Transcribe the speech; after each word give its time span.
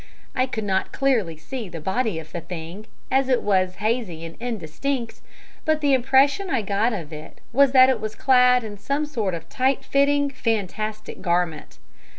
I 0.35 0.47
could 0.47 0.63
not 0.63 0.91
clearly 0.91 1.37
see 1.37 1.69
the 1.69 1.79
body 1.79 2.17
of 2.17 2.31
the 2.31 2.41
thing, 2.41 2.87
as 3.11 3.29
it 3.29 3.43
was 3.43 3.75
hazy 3.75 4.25
and 4.25 4.35
indistinct, 4.39 5.21
but 5.63 5.79
the 5.79 5.93
impression 5.93 6.49
I 6.49 6.63
got 6.63 6.91
of 6.91 7.13
it 7.13 7.39
was 7.53 7.71
that 7.73 7.87
it 7.87 8.01
was 8.01 8.15
clad 8.15 8.63
in 8.63 8.79
some 8.79 9.05
sort 9.05 9.35
of 9.35 9.47
tight 9.47 9.85
fitting, 9.85 10.31
fantastic 10.31 11.21
garment. 11.21 11.77